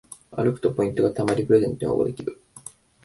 [0.31, 2.41] 歩くとポイントがたまりプレゼントに応募できる